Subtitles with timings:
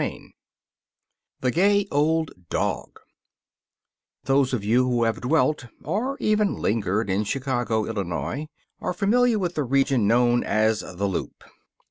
[0.01, 0.33] said we.
[1.41, 3.01] The Gay Old Dog
[4.23, 8.47] Those of you who have dwelt or even lingered in Chicago, Illinois,
[8.79, 11.43] are familiar with the region known as the Loop.